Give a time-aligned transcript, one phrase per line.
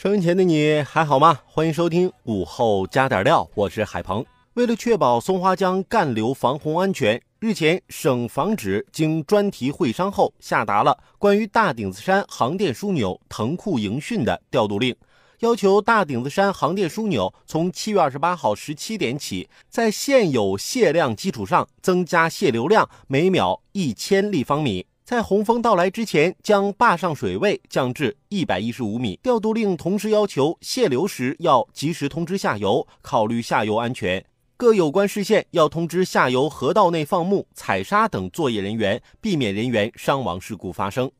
[0.00, 1.40] 收音前的你还好吗？
[1.44, 4.24] 欢迎收听午后加点料，我是海鹏。
[4.54, 14.94] 为了确保松花江干流防洪安全，日前省防指经专题会商后，下达了关于大顶子山航电枢纽腾库营汛的调度令，
[15.40, 24.86] 要求大顶子山航电枢纽从七月二十八号十七点起，在现有泄量基础上增加泄流量每秒一千立方米。
[25.08, 29.18] 在洪峰到来之前，将坝上水位降至一百一十五米。
[29.22, 34.22] 调度令同时要求泄流时要及时通知下游，考虑下游安全。
[34.58, 41.10] 各有关市县要通知下游河道内放牧、采沙等作业人员，避免人员伤亡事故发生。